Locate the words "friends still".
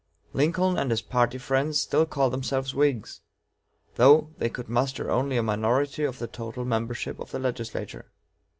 1.37-2.07